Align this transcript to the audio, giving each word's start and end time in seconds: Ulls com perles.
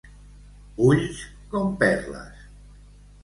Ulls 0.85 1.19
com 1.51 1.69
perles. 1.83 2.41